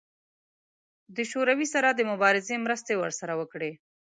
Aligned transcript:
د 1.15 1.17
شوروي 1.31 1.67
سره 1.75 1.89
د 1.93 2.01
مبارزې 2.11 2.55
مرستې 2.65 2.93
ورسره 2.97 3.33
وکړي. 3.41 3.71